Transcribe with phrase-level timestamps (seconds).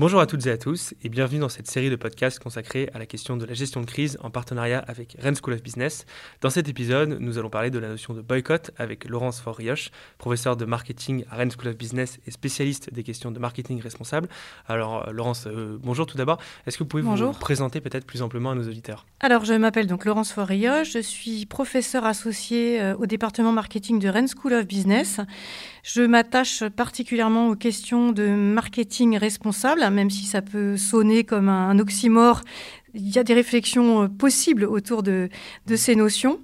[0.00, 2.98] Bonjour à toutes et à tous et bienvenue dans cette série de podcasts consacrée à
[2.98, 6.06] la question de la gestion de crise en partenariat avec Rennes School of Business.
[6.40, 10.56] Dans cet épisode, nous allons parler de la notion de boycott avec Laurence Forrioche, professeur
[10.56, 14.30] de marketing à Rennes School of Business et spécialiste des questions de marketing responsable.
[14.66, 16.38] Alors euh, Laurence, euh, bonjour tout d'abord.
[16.66, 19.04] Est-ce que vous pouvez vous présenter peut-être plus amplement à nos auditeurs?
[19.20, 24.08] Alors je m'appelle donc Laurence Forrioche, je suis professeur associé euh, au département marketing de
[24.08, 25.20] Rennes School of Business.
[25.82, 31.78] Je m'attache particulièrement aux questions de marketing responsable, même si ça peut sonner comme un
[31.78, 32.42] oxymore.
[32.94, 35.28] Il y a des réflexions euh, possibles autour de,
[35.74, 36.40] ces notions.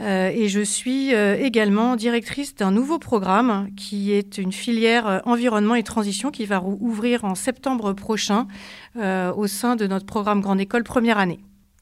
[0.00, 5.76] Euh, et je suis euh, également directrice d'un nouveau programme qui est une filière environnement
[5.76, 8.48] et transition qui va ouvrir en septembre prochain
[8.96, 11.40] au sein de notre programme Grande École première année.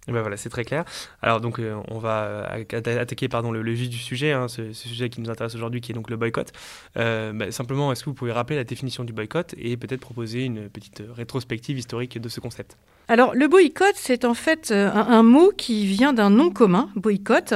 [0.09, 0.85] Ben voilà, c'est très clair.
[1.23, 5.09] Alors donc euh, on va euh, attaquer pardon, le, vif du sujet, hein, ce, sujet
[5.09, 6.53] qui nous intéresse aujourd'hui, qui est donc le boycott.
[6.97, 10.45] Euh, ben, simplement, est-ce que vous pouvez rappeler la définition du boycott et peut-être proposer
[10.45, 12.77] une petite rétrospective historique de ce concept?
[13.09, 17.53] Alors, le boycott, c'est en fait euh, un, mot qui vient d'un nom commun, boycott.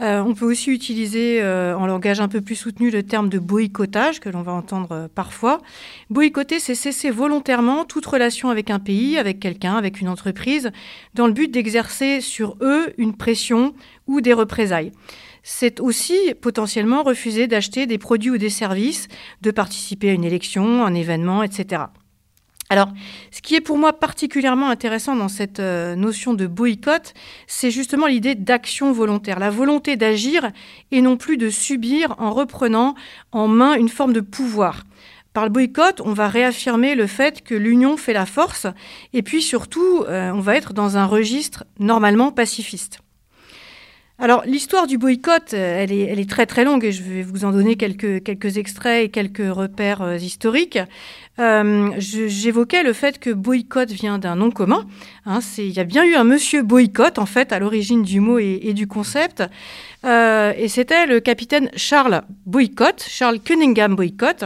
[0.00, 3.38] Euh, on peut aussi utiliser euh, en langage un peu plus soutenu le terme de
[3.38, 5.58] boycottage, que l'on va entendre parfois.
[6.10, 10.70] Boycotter, c'est cesser volontairement toute relation avec un pays, avec quelqu'un, avec une entreprise,
[11.14, 11.79] dans le but d'exercer
[12.20, 13.74] sur eux une pression
[14.06, 14.92] ou des représailles.
[15.42, 19.08] C'est aussi potentiellement refuser d'acheter des produits ou des services,
[19.40, 21.84] de participer à une élection, un événement, etc.
[22.68, 22.88] Alors,
[23.32, 27.14] ce qui est pour moi particulièrement intéressant dans cette euh, notion de boycott,
[27.48, 30.52] c'est justement l'idée d'action volontaire, la volonté d'agir
[30.92, 32.94] et non plus de subir en reprenant
[33.32, 34.84] en main une forme de pouvoir.
[35.32, 38.66] Par le boycott, on va réaffirmer le fait que l'union fait la force
[39.12, 42.98] et puis surtout, euh, on va être dans un registre normalement pacifiste.
[44.22, 47.52] Alors l'histoire du boycott, euh, elle est, très très longue et je vais vous en
[47.52, 50.78] donner quelques, quelques extraits et quelques repères euh, historiques.
[51.38, 54.86] Euh, j'évoquais le fait que boycott vient d'un nom commun.
[55.24, 58.38] Hein, il y a bien eu un monsieur boycott en fait à l'origine du mot
[58.38, 59.42] et, du concept.
[60.04, 64.44] et c'était le capitaine Charles Boycott, Charles Cunningham Boycott,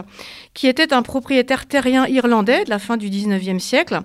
[0.53, 4.03] qui était un propriétaire terrien irlandais de la fin du 19e siècle.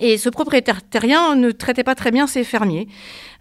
[0.00, 2.88] Et ce propriétaire terrien ne traitait pas très bien ses fermiers.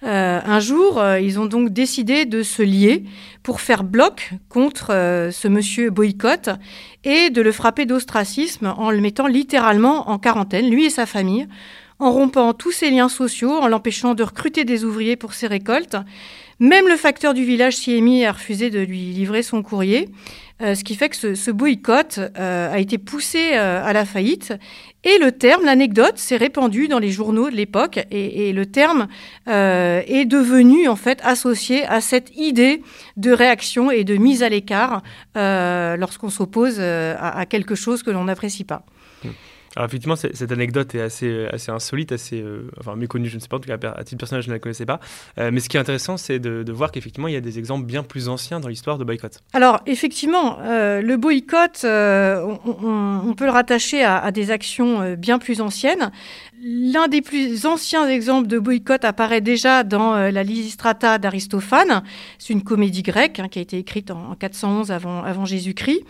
[0.03, 3.03] Euh, un jour, euh, ils ont donc décidé de se lier
[3.43, 6.49] pour faire bloc contre euh, ce monsieur boycott
[7.05, 11.47] et de le frapper d'ostracisme en le mettant littéralement en quarantaine, lui et sa famille,
[11.97, 15.97] en rompant tous ses liens sociaux, en l'empêchant de recruter des ouvriers pour ses récoltes.
[16.59, 20.09] Même le facteur du village s'y est mis à refuser de lui livrer son courrier.
[20.61, 24.53] Euh, ce qui fait que ce, boycott euh, a été poussé euh, à la faillite.
[25.05, 28.05] Et le terme, l'anecdote, s'est répandu dans les journaux de l'époque.
[28.11, 29.07] Et, le terme
[29.47, 32.81] est devenu en fait associé à cette idée
[33.15, 35.01] de réaction et de mise à l'écart
[35.35, 38.83] lorsqu'on s'oppose à, quelque chose que l'on n'apprécie pas.
[39.79, 43.55] Alors effectivement, cette anecdote est assez, euh, insolite, assez euh, méconnue, je ne sais pas,
[43.55, 44.99] en tout cas à titre personnel, je ne la connaissais pas.
[45.37, 47.85] Euh, mais ce qui est intéressant, c'est de, voir qu'effectivement, il y a des exemples
[47.85, 49.39] bien plus anciens dans l'histoire de boycott.
[49.53, 56.11] Alors effectivement, le boycott, on, peut le rattacher à des actions bien plus anciennes.
[56.61, 62.03] L'un des plus anciens exemples de boycott apparaît déjà dans la Lysistrata d'Aristophane.
[62.37, 66.01] C'est une comédie grecque hein, qui a été écrite en, 411 avant, avant Jésus-Christ.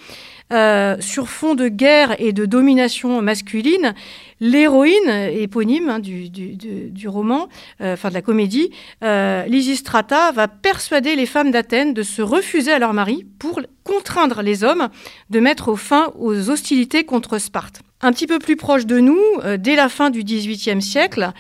[0.52, 3.94] Euh, sur fond de guerre et de domination masculine,
[4.40, 7.50] l'héroïne éponyme hein, du, roman,
[7.82, 8.72] euh, enfin de la comédie,
[9.04, 14.42] euh, Lysistrata, va persuader les femmes d'Athènes de se refuser à leur mari pour contraindre
[14.42, 14.90] les hommes
[15.30, 17.82] de mettre fin aux hostilités contre Sparte.
[18.02, 19.20] Un petit peu plus proche de nous,
[19.58, 21.32] dès la fin du XVIIIe siècle,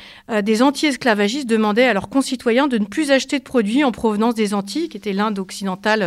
[0.43, 4.53] des anti-esclavagistes demandaient à leurs concitoyens de ne plus acheter de produits en provenance des
[4.53, 6.03] Antilles, qui était l'Inde occidentale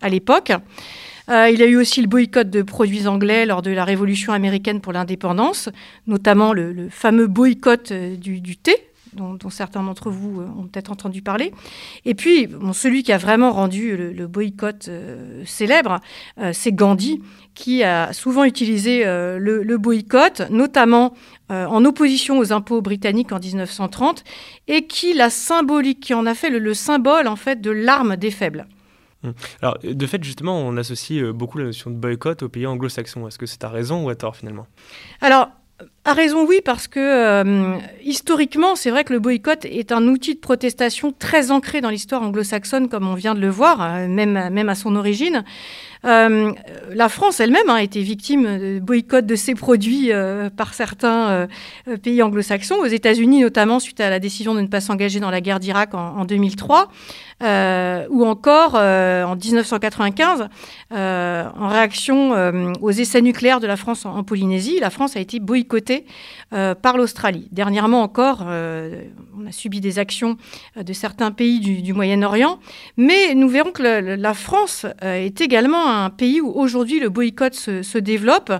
[0.00, 0.52] à l'époque.
[1.28, 4.32] Euh, il y a eu aussi le boycott de produits anglais lors de la Révolution
[4.32, 5.68] américaine pour l'indépendance,
[6.06, 8.74] notamment le, fameux boycott euh, du, thé,
[9.14, 11.52] dont, certains d'entre vous euh, ont peut-être entendu parler.
[12.04, 14.88] Et puis, celui qui a vraiment rendu le, boycott
[15.44, 16.00] célèbre,
[16.52, 17.20] c'est Gandhi,
[17.54, 21.14] qui a souvent utilisé le, boycott, notamment
[21.48, 24.24] en opposition aux impôts britanniques en 1930,
[24.68, 28.30] et qui, la symbolique, qui en a fait le symbole en fait de l'arme des
[28.30, 28.66] faibles.
[29.24, 29.34] Hum.
[29.60, 33.28] Alors, de fait, justement, on associe euh, beaucoup la notion de boycott aux pays anglo-saxons.
[33.28, 34.66] Est-ce que c'est à raison ou à tort finalement?
[35.20, 35.50] Alors,
[36.04, 40.34] à raison, oui, parce que euh, historiquement, c'est vrai que le boycott est un outil
[40.34, 44.48] de protestation très ancré dans l'histoire anglo-saxonne, comme on vient de le voir, euh, même,
[44.50, 45.44] même à son origine.
[46.04, 46.52] Euh,
[46.92, 50.10] la France elle-même a été victime de boycott de ses produits
[50.56, 51.46] par certains
[52.02, 55.40] pays anglo-saxons, aux États-Unis notamment suite à la décision de ne pas s'engager dans la
[55.40, 56.88] guerre d'Irak en, 2003,
[58.10, 60.48] ou encore en 1995,
[60.90, 62.32] en réaction
[62.80, 66.06] aux essais nucléaires de la France en, Polynésie, la France a été boycottée boycottées
[66.82, 67.48] par l'Australie.
[67.50, 70.36] Dernièrement encore, on a subi des actions
[70.76, 72.58] de certains pays du, Moyen-Orient,
[72.98, 77.98] mais nous verrons que la France est également un pays où aujourd'hui le boycott se,
[77.98, 78.52] développe,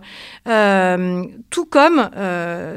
[1.50, 2.08] tout comme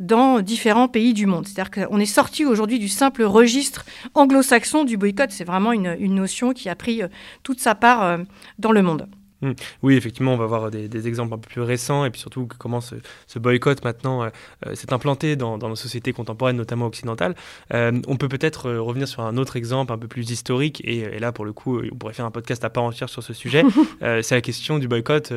[0.02, 1.48] dans différents pays du monde.
[1.48, 3.86] C'est-à-dire qu'on est sorti aujourd'hui du simple registre
[4.16, 5.32] anglo-saxon du boycott.
[5.32, 7.02] C'est vraiment une, notion qui a pris
[7.44, 8.20] toute sa part
[8.60, 9.08] dans le monde.
[9.42, 9.52] Mmh.
[9.84, 12.80] Oui, effectivement, on va voir des, exemples un peu plus récents et puis surtout comment
[12.82, 12.96] ce,
[13.38, 14.30] boycott maintenant euh,
[14.66, 17.36] euh, s'est implanté dans, nos sociétés contemporaines, notamment occidentales.
[17.74, 21.32] Euh, on peut peut-être revenir sur un autre exemple un peu plus historique et, là,
[21.32, 23.64] pour le coup, on pourrait faire un podcast à part entière sur ce sujet.
[24.00, 25.32] C'est la question du boycott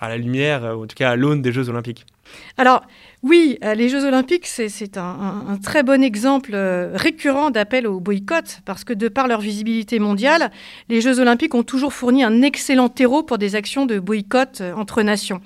[0.00, 2.06] à la lumière, ou en tout cas à l'aune des Jeux olympiques.
[2.56, 2.82] Alors,
[3.24, 8.60] oui, euh, les Jeux olympiques, c'est un, très bon exemple euh, récurrent d'appel au boycott,
[8.66, 10.50] parce que de par leur visibilité mondiale,
[10.90, 14.74] les Jeux olympiques ont toujours fourni un excellent terreau pour des actions de boycott euh,
[14.74, 15.40] entre nations.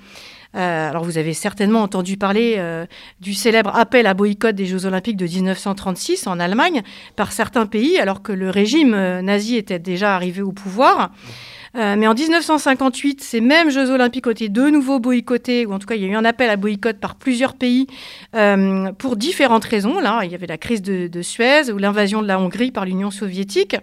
[0.53, 2.59] alors vous avez certainement entendu parler
[3.21, 6.81] du célèbre appel à boycott des Jeux olympiques de 1936 en Allemagne
[7.15, 11.11] par certains pays, alors que le régime nazi était déjà arrivé au pouvoir.
[11.75, 15.79] Euh, mais en 1958, ces mêmes Jeux olympiques ont été de nouveau boycottés, ou en
[15.79, 17.87] tout cas il y a eu un appel à boycott par plusieurs pays
[18.35, 19.99] euh, pour différentes raisons.
[19.99, 23.11] Là, il y avait la crise de, Suez ou l'invasion de la Hongrie par l'Union
[23.11, 23.75] soviétique.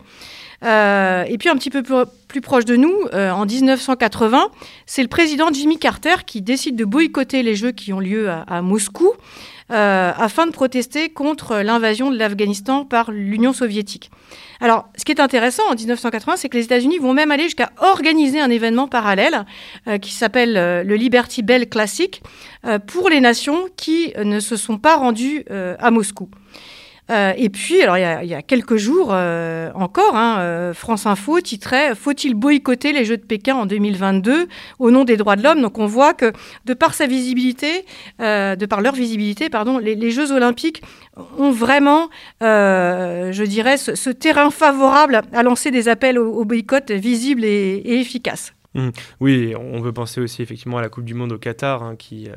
[0.65, 4.49] Euh, et puis un petit peu plus, proche de nous, en 1980,
[4.85, 8.62] c'est le président Jimmy Carter qui décide de boycotter les Jeux qui ont lieu à
[8.62, 9.12] Moscou.
[9.73, 14.13] Euh, afin de protester contre l'invasion de l'Afghanistan par l'Union soviétique.
[14.61, 17.73] Alors, ce qui est intéressant en 1980, c'est que les États-Unis vont même aller jusqu'à
[17.79, 19.45] organiser un événement parallèle
[19.89, 22.23] euh, qui s'appelle euh, le Liberty Bell Classic
[22.87, 26.29] pour les nations qui ne se sont pas rendues à Moscou.
[27.11, 31.41] Euh, et puis, alors il y a, quelques jours euh, encore, hein, euh, France Info
[31.41, 34.49] titrait Faut-il boycotter les Jeux de Pékin en 2022
[34.79, 35.62] au nom des droits de l'homme?
[35.62, 36.32] Donc on voit que
[36.64, 37.85] de par sa visibilité,
[38.19, 40.82] de par leur visibilité, pardon, les, Jeux Olympiques
[41.38, 42.08] ont vraiment,
[42.41, 48.53] je dirais, ce, terrain favorable à lancer des appels au, boycott visibles et efficaces.
[48.75, 48.91] Mmh.
[49.20, 52.29] Oui, on veut penser aussi effectivement à la Coupe du Monde au Qatar, hein, qui,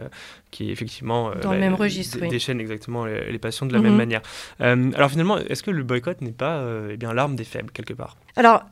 [0.51, 3.97] qui effectivement euh, Dans le même registre, déchaîne exactement les, passions de la même mmh.
[3.97, 4.21] manière.
[4.61, 7.93] Euh, alors finalement, est-ce que le boycott n'est pas eh bien l'arme des faibles quelque
[7.93, 8.17] part?
[8.35, 8.63] Alors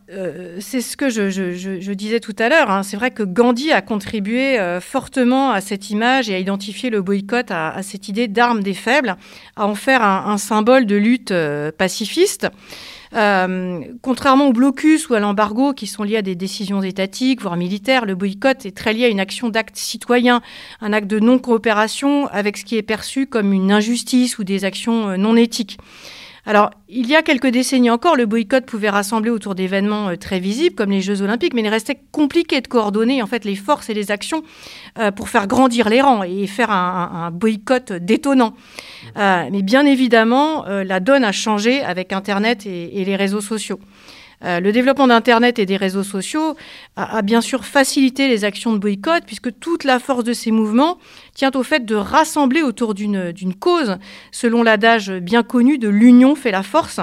[0.60, 2.70] c'est ce que je, je, je, disais tout à l'heure.
[2.70, 2.84] Hein.
[2.84, 7.52] C'est vrai que Gandhi a contribué fortement à cette image et à identifier le boycott
[7.52, 9.16] à, cette idée d'arme des faibles,
[9.56, 11.34] à en faire un, un symbole de lutte
[11.78, 12.48] pacifiste.
[13.14, 17.56] Euh, contrairement au blocus ou à l'embargo qui sont liés à des décisions étatiques, voire
[17.56, 20.42] militaires, le boycott est très lié à une action d'acte citoyen,
[20.82, 21.67] un acte de non-coopération
[22.32, 25.78] avec ce qui est perçu comme une injustice ou des actions euh, non éthiques.
[26.46, 30.40] Alors, il y a quelques décennies encore, le boycott pouvait rassembler autour d'événements euh, très
[30.40, 33.90] visibles comme les Jeux Olympiques, mais il restait compliqué de coordonner en fait les forces
[33.90, 34.44] et les actions
[34.98, 38.54] euh, pour faire grandir les rangs et faire un, boycott détonnant.
[39.16, 43.80] Mais bien évidemment, la donne a changé avec Internet et les réseaux sociaux.
[44.44, 46.56] Euh, le développement d'Internet et des réseaux sociaux
[46.96, 50.98] a, bien sûr facilité les actions de boycott, puisque toute la force de ces mouvements
[51.34, 53.98] tient au fait de rassembler autour d'une cause,
[54.32, 57.00] selon l'adage bien connu de l'union fait la force.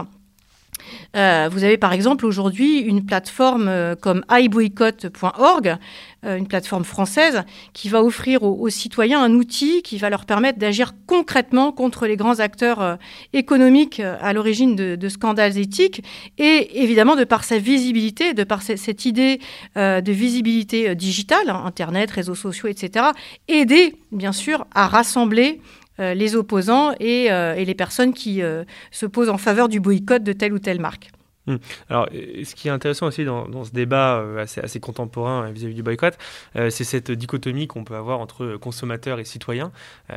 [1.16, 5.76] Euh, vous avez par exemple aujourd'hui une plateforme euh, comme iboycott.org,
[6.24, 7.42] euh, une plateforme française,
[7.72, 12.16] qui va offrir aux, citoyens un outil qui va leur permettre d'agir concrètement contre les
[12.16, 12.98] grands acteurs
[13.32, 16.02] économiques à l'origine de, scandales éthiques.
[16.38, 19.40] Et évidemment, de par sa visibilité, de par cette idée
[19.76, 23.06] de visibilité digitale, hein, Internet, réseaux sociaux, etc.,
[23.48, 25.60] aider bien sûr à rassembler
[25.98, 30.22] les opposants et, euh, et, les personnes qui euh, se posent en faveur du boycott
[30.22, 31.10] de telle ou telle marque.
[31.46, 31.56] Hmm.
[31.90, 35.82] Alors, ce qui est intéressant aussi dans, ce débat euh, assez, contemporain euh, vis-à-vis du
[35.82, 36.16] boycott,
[36.56, 39.70] euh, c'est cette dichotomie qu'on peut avoir entre consommateurs et citoyens,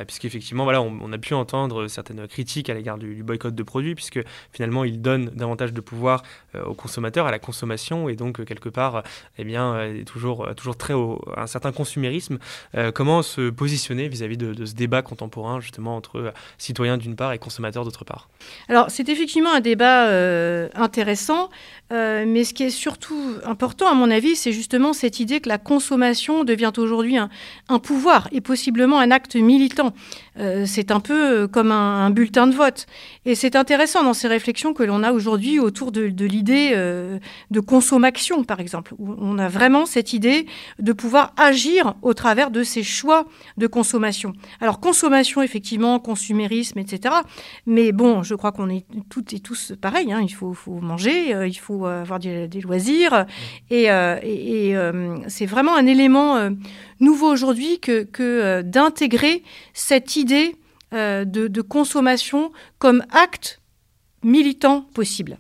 [0.06, 4.20] puisqu'effectivement, voilà, on, a pu entendre certaines critiques à l'égard du, boycott de produits, puisque
[4.54, 6.24] finalement, il donne davantage de pouvoir
[6.66, 9.04] aux consommateurs, à la consommation, et donc quelque part,
[9.38, 12.38] eh bien, toujours, toujours très haut, un certain consumérisme.
[12.94, 17.40] comment se positionner vis-à-vis de, de, ce débat contemporain, justement, entre citoyens d'une part et
[17.40, 18.30] consommateurs d'autre part?
[18.70, 20.08] Alors, c'est effectivement un débat
[20.76, 21.17] intéressant
[21.92, 25.50] euh, mais ce qui est surtout important, à mon avis, c'est justement cette idée que
[25.50, 29.94] la consommation devient aujourd'hui un, pouvoir et possiblement un acte militant.
[30.40, 32.86] Euh, c'est un peu euh, comme un, bulletin de vote.
[33.26, 36.72] Et c'est intéressant dans ces réflexions que l'on a aujourd'hui autour de, l'idée
[37.52, 40.46] de consommation, par exemple, où on a vraiment cette idée
[40.80, 43.26] de pouvoir agir au travers de ces choix
[43.58, 44.34] de consommation.
[44.62, 47.16] Alors, consommation, effectivement, consumérisme, etc.
[47.66, 50.12] Mais bon, je crois qu'on est toutes et tous pareils.
[50.14, 50.22] Hein.
[50.22, 53.26] il faut, faut manger euh, il faut euh, avoir des, loisirs.
[53.70, 56.50] Et, euh, c'est vraiment un élément
[57.00, 60.56] nouveau aujourd'hui que, d'intégrer cette idée
[60.92, 63.62] de, de consommation comme acte
[64.24, 65.38] militant possible.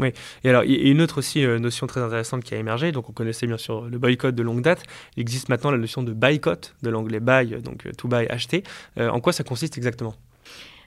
[0.00, 2.56] Oui, et alors il y a une autre aussi euh, notion très intéressante qui a
[2.56, 2.92] émergé.
[2.92, 4.82] Donc on connaissait bien sûr le boycott de longue date.
[5.16, 8.62] Il existe maintenant la notion de boycott, de l'anglais buy, donc euh, to buy, acheter.
[8.98, 10.14] Euh, en quoi ça consiste exactement?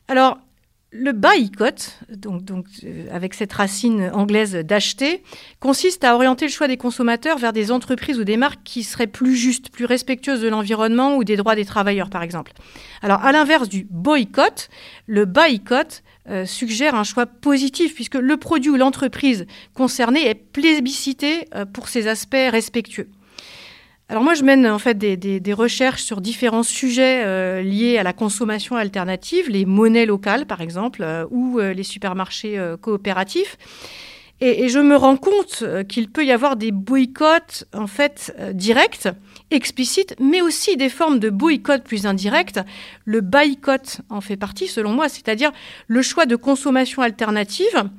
[0.07, 0.39] Alors
[0.97, 2.65] le boycott, donc, donc
[3.11, 5.23] avec cette racine anglaise d'acheter,
[5.59, 9.07] consiste à orienter le choix des consommateurs vers des entreprises ou des marques qui seraient
[9.07, 12.53] plus justes, plus respectueuses de l'environnement ou des droits des travailleurs, par exemple.
[13.01, 14.69] Alors à l'inverse du boycott,
[15.05, 21.47] le boycott euh, suggère un choix positif, puisque le produit ou l'entreprise concernée est plébiscité
[21.53, 23.09] euh, pour ses aspects respectueux.
[24.07, 28.13] Alors moi, je mène en fait des, recherches sur différents sujets euh, liés à la
[28.13, 33.57] consommation alternative, les monnaies locales par exemple, ou les supermarchés coopératifs.
[34.41, 39.07] Et, je me rends compte qu'il peut y avoir des boycotts en fait directs
[39.51, 42.59] explicite, mais aussi des formes de boycott plus indirectes.
[43.05, 45.51] Le boycott en fait partie, selon moi, c'est-à-dire
[45.87, 47.89] le choix de consommation alternative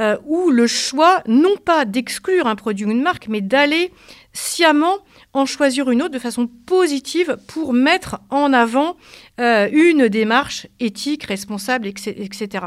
[0.00, 3.92] euh, ou le choix non pas d'exclure un produit ou une marque, mais d'aller
[4.32, 4.98] sciemment
[5.32, 8.96] en choisir une autre de façon positive pour mettre en avant
[9.40, 12.66] euh, une démarche éthique, responsable, etc.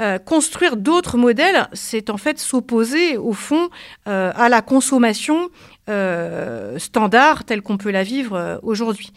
[0.00, 3.68] Euh, construire d'autres modèles, c'est en fait s'opposer au fond
[4.06, 5.50] à la consommation
[5.90, 9.12] euh, standard telle qu'on peut la vivre euh, aujourd'hui.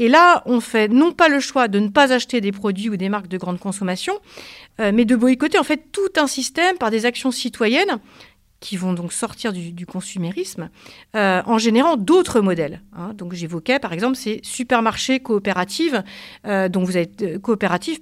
[0.00, 2.96] Et là, on fait non pas le choix de ne pas acheter des produits ou
[2.96, 4.14] des marques de grande consommation,
[4.80, 7.98] euh, mais de boycotter en fait tout un système par des actions citoyennes
[8.60, 10.68] qui vont donc sortir du, consumérisme
[11.14, 12.82] euh, en générant d'autres modèles.
[12.92, 13.12] Hein.
[13.14, 15.94] Donc j'évoquais par exemple ces supermarchés coopératifs,
[16.46, 17.38] euh, dont vous avez euh,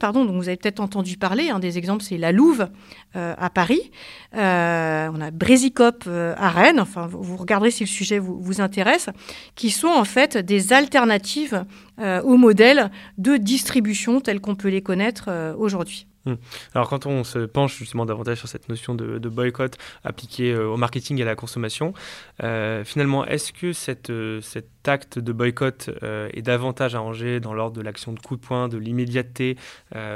[0.01, 1.51] pardon, dont vous avez peut-être entendu parler.
[1.51, 2.69] Un des exemples c'est la Louve
[3.15, 3.91] à Paris.
[4.33, 6.81] on a Brésicop à Rennes.
[6.81, 9.09] Enfin vous, regarderez si le sujet vous, vous, intéresse,
[9.55, 11.65] qui sont en fait des alternatives
[11.99, 16.07] aux modèles de distribution tels qu'on peut les connaître aujourd'hui.
[16.27, 16.35] Hmm.
[16.75, 20.77] Alors quand on se penche justement davantage sur cette notion de, boycott appliquée euh, au
[20.77, 21.95] marketing et à la consommation,
[22.43, 27.77] euh, finalement, est-ce que cette, euh, cet acte de boycott est davantage arrangé dans l'ordre
[27.77, 29.57] de l'action de coup de poing, de l'immédiateté,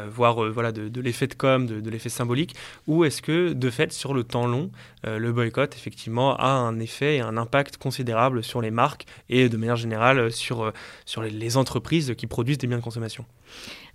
[0.09, 2.55] voire voilà, de, l'effet de com, de, l'effet symbolique,
[2.87, 4.71] ou est-ce que de fait, sur le temps long,
[5.03, 9.57] le boycott effectivement a un effet et un impact considérable sur les marques et de
[9.57, 10.73] manière générale sur,
[11.05, 13.25] sur les entreprises qui produisent des biens de consommation?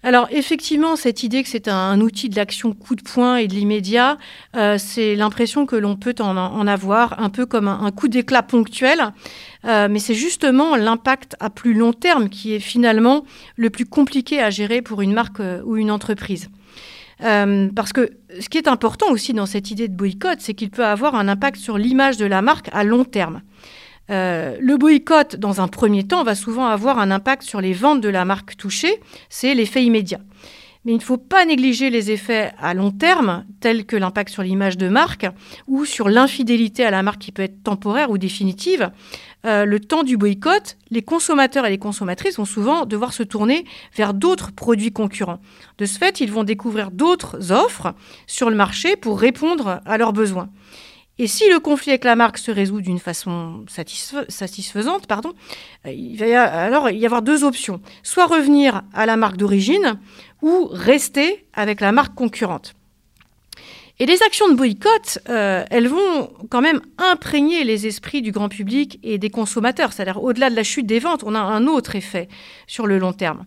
[0.05, 3.55] Alors effectivement, cette idée que c'est un, outil de l'action coup de poing et de
[3.55, 4.19] l'immédiat,
[4.55, 8.99] euh, c'est l'impression que l'on peut en, avoir un peu comme un, coup d'éclat ponctuel,
[9.65, 14.39] euh, mais c'est justement l'impact à plus long terme qui est finalement le plus compliqué
[14.39, 16.49] à gérer pour une marque euh, ou une entreprise.
[17.19, 20.85] parce que ce qui est important aussi dans cette idée de boycott, c'est qu'il peut
[20.85, 23.41] avoir un impact sur l'image de la marque à long terme.
[24.11, 28.01] Euh, le boycott, dans un premier temps, va souvent avoir un impact sur les ventes
[28.01, 30.19] de la marque touchée, c'est l'effet immédiat.
[30.85, 34.43] Mais il ne faut pas négliger les effets à long terme, tels que l'impact sur
[34.43, 35.25] l'image de marque
[35.67, 38.91] ou sur l'infidélité à la marque qui peut être temporaire ou définitive.
[39.47, 43.65] Euh, le temps du boycott, les consommateurs et les consommatrices vont souvent devoir se tourner
[43.95, 45.39] vers d'autres produits concurrents.
[45.79, 47.95] De ce fait, ils vont découvrir d'autres offres
[48.27, 50.49] sur le marché pour répondre à leurs besoins.
[51.17, 55.07] Et si le conflit avec la marque se résout d'une façon satisfaisante,
[55.85, 57.81] euh, il va y alors y avoir deux options.
[58.03, 59.97] Soit revenir à la marque d'origine
[60.41, 62.73] ou rester avec la marque concurrente.
[63.97, 68.49] Et les actions de boycott, euh, elles vont quand même imprégner les esprits du grand
[68.49, 69.93] public et des consommateurs.
[69.93, 72.27] C'est-à-dire, au-delà de la chute des ventes, on a un autre effet
[72.67, 73.45] sur le long terme.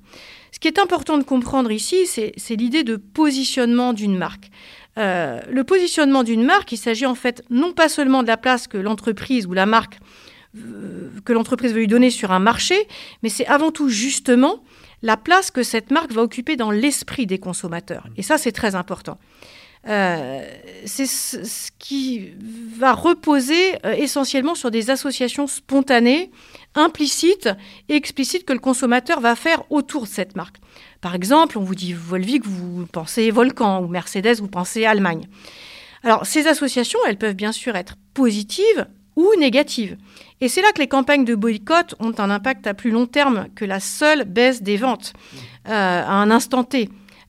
[0.52, 4.50] Ce qui est important de comprendre ici, c'est l'idée de positionnement d'une marque.
[4.98, 8.66] Euh, le positionnement d'une marque, il s'agit en fait non pas seulement de la place
[8.66, 9.98] que l'entreprise ou la marque
[10.56, 12.88] euh, que l'entreprise veut lui donner sur un marché,
[13.22, 14.64] mais c'est avant tout justement
[15.02, 18.06] la place que cette marque va occuper dans l'esprit des consommateurs.
[18.16, 19.18] Et ça, c'est très important.
[19.86, 20.42] Euh,
[20.86, 22.32] c'est ce qui
[22.76, 26.30] va reposer essentiellement sur des associations spontanées,
[26.74, 27.48] implicites
[27.88, 30.56] et explicites que le consommateur va faire autour de cette marque.
[31.00, 35.28] Par exemple, on vous dit Volvic, vous pensez Volcan, ou Mercedes, vous pensez Allemagne.
[36.02, 39.96] Alors, ces associations, elles peuvent bien sûr être positives ou négatives.
[40.40, 43.48] Et c'est là que les campagnes de boycott ont un impact à plus long terme
[43.56, 45.12] que la seule baisse des ventes
[45.68, 46.88] euh, à un instant T,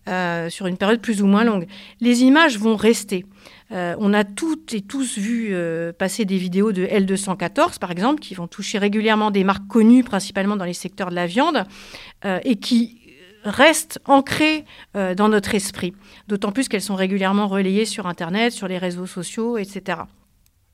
[0.09, 1.67] euh, sur une période plus ou moins longue.
[2.01, 3.25] Les images vont rester.
[3.71, 5.55] Euh, on a toutes et tous vu
[5.97, 10.55] passer des vidéos de L214, par exemple, qui vont toucher régulièrement des marques connues, principalement
[10.55, 11.65] dans les secteurs de la viande,
[12.43, 12.99] et qui
[13.43, 15.93] restent ancrées euh, dans notre esprit,
[16.27, 19.99] d'autant plus qu'elles sont régulièrement relayées sur Internet, sur les réseaux sociaux, etc.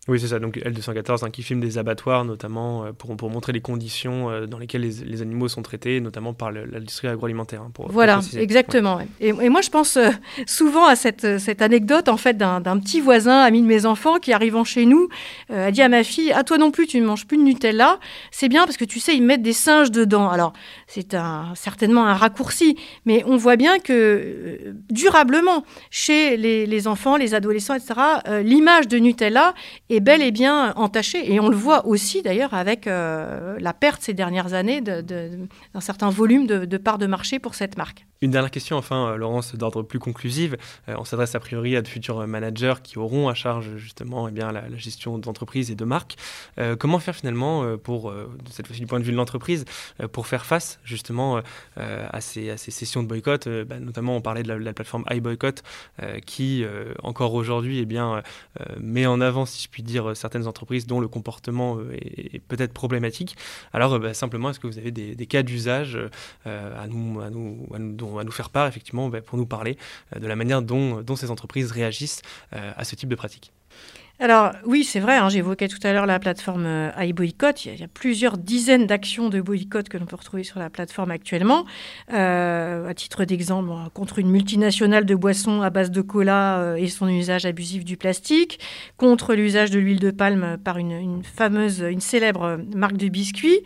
[0.07, 0.39] Oui, c'est ça.
[0.39, 4.45] Donc L214 hein, qui filme des abattoirs, notamment euh, pour, pour montrer les conditions euh,
[4.45, 7.63] dans lesquelles les, animaux sont traités, notamment par l'industrie agroalimentaire.
[7.63, 8.99] Hein, pour, voilà, exactement.
[9.19, 10.11] Et, moi, je pense euh,
[10.45, 14.31] souvent à cette, cette anecdote en fait d'un petit voisin, ami de mes enfants, qui
[14.31, 15.09] arrivant chez nous,
[15.51, 17.99] a dit à ma fille "À toi non plus, tu ne manges plus de Nutella.
[18.29, 20.53] C'est bien parce que tu sais, ils mettent des singes dedans." Alors
[20.85, 27.17] c'est un, certainement un raccourci, mais on voit bien que durablement, chez les, les enfants,
[27.17, 27.93] les adolescents, etc.,
[28.43, 29.55] l'image de Nutella
[29.89, 31.31] est est bel et bien entaché.
[31.31, 36.09] Et on le voit aussi d'ailleurs avec euh, la perte ces dernières années d'un certain
[36.09, 38.05] volume de, parts de marché pour cette marque.
[38.21, 40.57] Une dernière question, enfin, euh, Laurence, d'ordre plus conclusive.
[40.89, 44.31] Euh, on s'adresse a priori à de futurs managers qui auront à charge justement eh
[44.31, 46.15] bien, la, gestion d'entreprise et de marque.
[46.79, 48.13] comment faire finalement, pour,
[48.49, 49.63] cette fois-ci du point de vue de l'entreprise,
[50.11, 51.41] pour faire face justement
[51.77, 55.63] à, ces, à, ces, sessions de boycott bah, Notamment, on parlait de la, plateforme iBoycott
[56.25, 56.65] qui,
[57.03, 58.21] encore aujourd'hui, eh bien,
[58.79, 62.39] met en avant, si je puis dire, euh, certaines entreprises dont le comportement euh, est,
[62.39, 63.35] peut-être problématique.
[63.73, 65.97] Alors, euh, bah, simplement, est-ce que vous avez des, cas d'usage
[66.45, 69.77] à, nous, à, nous, à, nous, à nous faire part, effectivement, bah, pour nous parler
[70.15, 73.54] de la manière dont, ces entreprises réagissent à ce type de pratiques
[74.17, 77.65] alors oui, c'est vrai, hein, j'évoquais tout à l'heure la plateforme euh, iBoycott.
[77.65, 81.11] Il, y a plusieurs dizaines d'actions de boycott que l'on peut retrouver sur la plateforme
[81.11, 81.65] actuellement.
[82.13, 86.87] Euh, à titre d'exemple, contre une multinationale de boissons à base de cola euh, et
[86.87, 88.61] son usage abusif du plastique,
[88.95, 93.59] contre l'usage de l'huile de palme par une, fameuse, une célèbre marque de biscuits,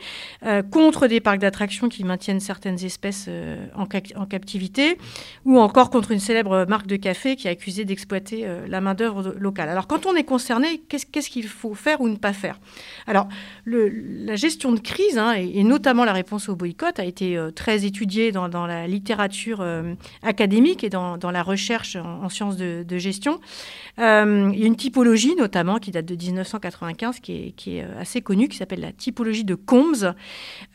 [0.71, 3.29] contre des parcs d'attractions qui maintiennent certaines espèces
[3.75, 4.97] en, en, captivité,
[5.45, 9.69] ou encore contre une célèbre marque de café qui est accusée d'exploiter la main-d'œuvre locale.
[9.69, 10.23] Alors quand on est
[10.87, 12.59] qu'est-ce qu'il faut faire ou ne pas faire?
[13.07, 13.27] Alors,
[13.65, 17.85] la gestion de crise, hein, et, notamment la réponse au boycott, a été euh, très
[17.85, 19.93] étudiée dans, la littérature euh,
[20.23, 23.39] académique et dans, la recherche en, sciences de, gestion.
[23.99, 28.47] Euh, il y a une typologie, notamment, qui date de 1995, qui est, assez connue,
[28.47, 30.13] qui s'appelle la typologie de Combs.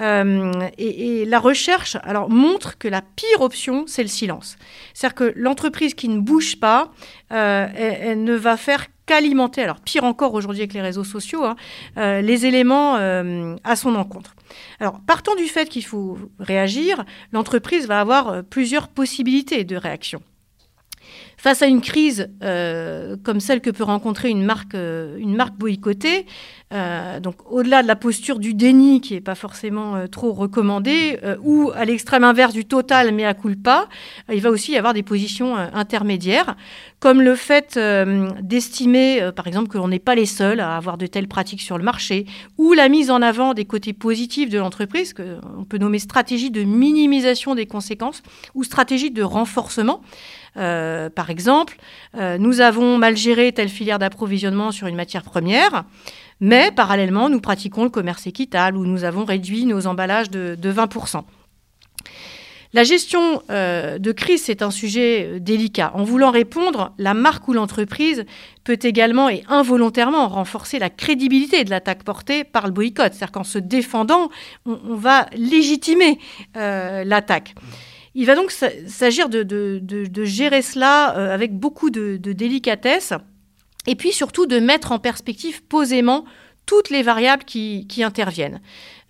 [0.00, 4.56] Et, la recherche alors, montre que la pire option, c'est le silence.
[4.92, 6.92] C'est-à-dire que l'entreprise qui ne bouge pas,
[7.30, 11.56] elle ne va faire qu'alimenter, alors pire encore aujourd'hui avec les réseaux sociaux, hein,
[11.98, 14.34] euh, les éléments euh, à son encontre.
[14.80, 20.22] Alors, partant du fait qu'il faut réagir, l'entreprise va avoir euh, plusieurs possibilités de réaction.
[21.44, 26.24] Face à une crise comme celle que peut rencontrer une marque, marque boycottée,
[26.72, 31.20] euh, donc au-delà de la posture du déni qui n'est pas forcément euh, trop recommandée,
[31.22, 33.88] euh, ou à l'extrême inverse du total mais à culpa,
[34.32, 36.56] il va aussi y avoir des positions intermédiaires,
[36.98, 37.78] comme le fait
[38.40, 41.76] d'estimer par exemple que l'on n'est pas les seuls à avoir de telles pratiques sur
[41.76, 42.26] le marché,
[42.56, 46.62] ou la mise en avant des côtés positifs de l'entreprise, qu'on peut nommer stratégie de
[46.62, 48.22] minimisation des conséquences
[48.54, 50.00] ou stratégie de renforcement.
[50.54, 51.76] Par exemple,
[52.14, 55.84] nous avons mal géré telle filière d'approvisionnement sur une matière première.
[56.40, 61.22] Mais parallèlement, nous pratiquons le commerce équitable où nous avons réduit nos emballages de, 20%.
[62.72, 65.92] La gestion euh, de crise, c'est un sujet euh, délicat.
[65.94, 68.24] En voulant répondre, la marque ou l'entreprise
[68.64, 73.12] peut également et involontairement renforcer la crédibilité de l'attaque portée par le boycott.
[73.12, 74.28] C'est-à-dire qu'en se défendant,
[74.66, 76.18] on, va légitimer
[76.56, 77.54] euh, l'attaque.
[78.14, 83.12] Il va donc s'agir de, gérer cela avec beaucoup de délicatesse
[83.86, 86.24] et puis surtout de mettre en perspective posément
[86.66, 88.60] toutes les variables qui, interviennent.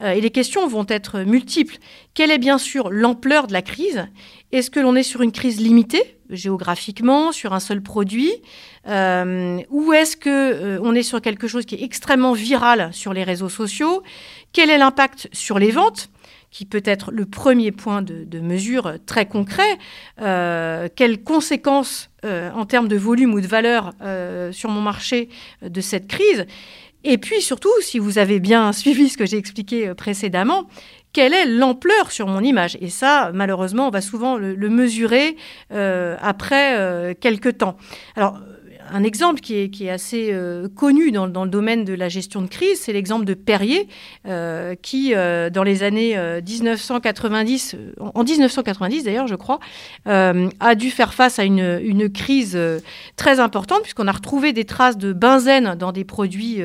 [0.03, 1.77] Euh, et les questions vont être multiples.
[2.13, 4.07] Quelle est bien sûr l'ampleur de la crise?
[4.51, 8.33] Est-ce que l'on est sur une crise limitée géographiquement, sur un seul produit?
[8.89, 13.13] Euh, Ou est-ce qu'on euh, on est sur quelque chose qui est extrêmement viral sur
[13.13, 14.03] les réseaux sociaux?
[14.53, 16.11] Quel est l'impact sur les ventes?
[16.55, 19.77] Qui peut être le premier point de, mesure très concret.
[20.23, 25.29] Euh, quelles conséquences euh, en termes de volume ou de valeur euh, sur mon marché
[25.63, 26.47] de cette crise
[27.03, 30.69] Et puis surtout, si vous avez bien suivi ce que j'ai expliqué précédemment,
[31.13, 32.79] quelle est l'ampleur sur mon image?
[32.81, 35.37] Et ça, malheureusement, on va souvent le, le mesurer
[35.71, 37.77] après quelques temps.
[38.15, 38.39] Alors,
[38.91, 42.47] un exemple qui est, assez euh, connu dans, dans, le domaine de la gestion de
[42.47, 43.89] crise, c'est l'exemple de Perrier,
[44.27, 49.61] euh, qui, euh, dans les années 1990, en 1990 d'ailleurs, je crois,
[50.07, 52.59] a dû faire face à une, une crise
[53.17, 56.61] très importante, puisqu'on a retrouvé des traces de benzène dans des produits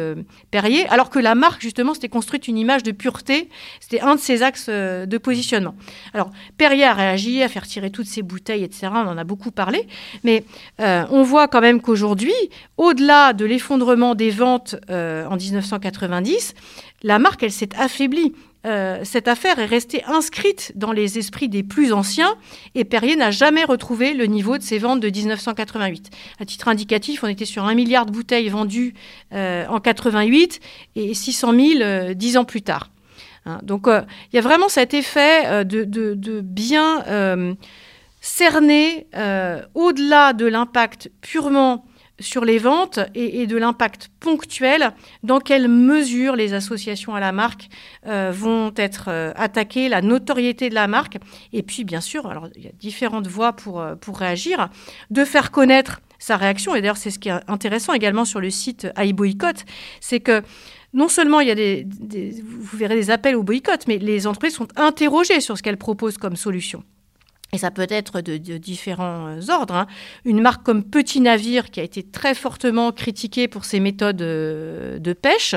[0.51, 3.49] Perrier, alors que la marque, justement, s'était construite une image de pureté.
[3.79, 5.75] C'était un de ses axes de positionnement.
[6.13, 8.87] Alors, Perrier a réagi, à faire tirer toutes ses bouteilles, etc.
[8.91, 9.87] On en a beaucoup parlé,
[10.23, 10.43] mais
[10.79, 12.33] on voit quand même qu'aujourd'hui, aujourd'hui,
[12.77, 16.55] au-delà de l'effondrement des ventes euh, en 1990,
[17.03, 18.33] la marque, elle s'est affaiblie.
[18.65, 22.35] euh, cette affaire est restée inscrite dans les esprits des plus anciens
[22.73, 26.09] et Perrier n'a jamais retrouvé le niveau de ses ventes de 1988.
[26.39, 28.95] À titre indicatif, on était sur un milliard de bouteilles vendues
[29.33, 30.59] euh, en 88
[30.95, 32.89] et 600 000 dix ans plus tard.
[33.45, 37.05] Hein, donc il y a vraiment cet effet de, de, bien
[38.19, 39.05] cerner
[39.75, 41.85] au-delà de l'impact purement
[42.19, 47.69] sur les ventes et, de l'impact ponctuel, dans quelle mesure les associations à la marque
[48.05, 51.17] euh, vont être euh, attaquées, la notoriété de la marque,
[51.53, 54.69] et puis bien sûr, alors il y a différentes voies pour, euh, pour réagir,
[55.09, 58.49] de faire connaître sa réaction, et d'ailleurs c'est ce qui est intéressant également sur le
[58.49, 59.65] site iBoycott,
[60.01, 60.43] c'est que
[60.93, 61.85] non seulement il y a des,
[62.43, 66.17] vous verrez des appels au boycott, mais les entreprises sont interrogées sur ce qu'elles proposent
[66.17, 66.83] comme solution.
[67.51, 69.75] Et ça peut être de, différents euh, ordres.
[69.75, 69.87] Hein.
[70.23, 74.99] Une marque comme Petit Navire, qui a été très fortement critiquée pour ses méthodes euh,
[74.99, 75.55] de pêche,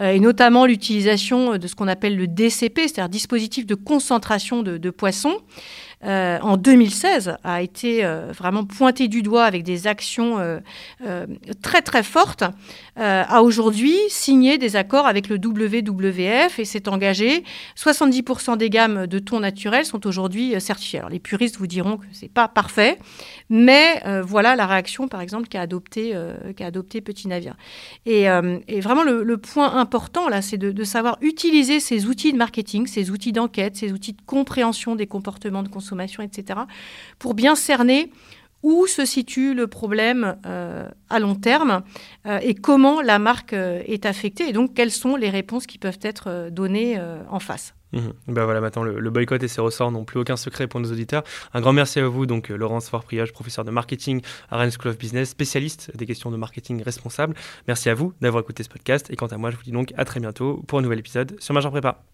[0.00, 4.90] euh, et notamment l'utilisation de ce qu'on appelle le DCP, c'est-à-dire dispositif de concentration de
[4.90, 5.36] poissons,
[6.04, 10.60] euh, en 2016 a été euh, vraiment pointé du doigt avec des actions euh,
[11.60, 12.44] très très fortes,
[13.00, 17.44] a aujourd'hui signé des accords avec le WWF et s'est engagé.
[17.76, 20.98] 70% des gammes de thon naturel sont aujourd'hui certifiées.
[20.98, 22.98] Alors les puristes vous diront que c'est pas parfait,
[23.50, 26.12] mais voilà la réaction par exemple qu'a adopté,
[26.56, 27.54] qu'a adopté Petit Navire.
[28.04, 28.26] Et,
[28.80, 33.12] vraiment le, point important là, c'est de, de savoir utiliser ces outils de marketing, ces
[33.12, 36.60] outils d'enquête, ces outils de compréhension des comportements de consommation etc.,
[37.18, 38.10] pour bien cerner
[38.62, 41.82] où se situe le problème euh, à long terme
[42.26, 45.78] euh, et comment la marque euh, est affectée et donc quelles sont les réponses qui
[45.78, 47.74] peuvent être données en face.
[47.92, 51.22] Ben voilà, maintenant le, boycott et ses ressorts n'ont plus aucun secret pour nos auditeurs.
[51.54, 54.20] Un grand merci à vous, donc Laurence Forpriage, professeur de marketing
[54.50, 57.34] à Rennes School of Business, spécialiste des questions de marketing responsable.
[57.66, 59.94] Merci à vous d'avoir écouté ce podcast et quant à moi, je vous dis donc
[59.96, 62.04] à très bientôt pour un nouvel épisode sur Major Prépa.